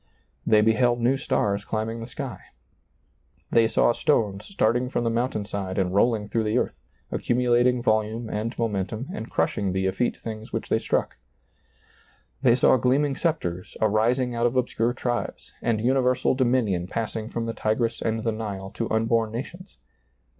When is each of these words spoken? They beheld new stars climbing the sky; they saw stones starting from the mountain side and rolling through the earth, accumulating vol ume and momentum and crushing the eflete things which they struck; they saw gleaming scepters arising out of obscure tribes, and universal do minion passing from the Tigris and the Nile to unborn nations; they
They 0.47 0.61
beheld 0.61 0.99
new 0.99 1.15
stars 1.15 1.63
climbing 1.63 1.99
the 1.99 2.07
sky; 2.07 2.39
they 3.51 3.67
saw 3.67 3.91
stones 3.91 4.45
starting 4.45 4.89
from 4.89 5.03
the 5.03 5.11
mountain 5.11 5.45
side 5.45 5.77
and 5.77 5.93
rolling 5.93 6.27
through 6.27 6.45
the 6.45 6.57
earth, 6.57 6.81
accumulating 7.11 7.83
vol 7.83 8.03
ume 8.03 8.27
and 8.27 8.57
momentum 8.57 9.09
and 9.13 9.29
crushing 9.29 9.73
the 9.73 9.85
eflete 9.85 10.17
things 10.17 10.51
which 10.51 10.69
they 10.69 10.79
struck; 10.79 11.17
they 12.41 12.55
saw 12.55 12.77
gleaming 12.77 13.15
scepters 13.15 13.77
arising 13.79 14.33
out 14.33 14.47
of 14.47 14.55
obscure 14.55 14.91
tribes, 14.93 15.53
and 15.61 15.79
universal 15.81 16.33
do 16.33 16.45
minion 16.45 16.87
passing 16.87 17.29
from 17.29 17.45
the 17.45 17.53
Tigris 17.53 18.01
and 18.01 18.23
the 18.23 18.31
Nile 18.31 18.71
to 18.71 18.89
unborn 18.89 19.31
nations; 19.31 19.77
they 19.79 19.87